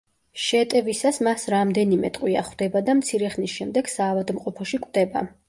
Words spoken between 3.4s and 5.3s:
შემდეგ საავადმყოფოში კვდება.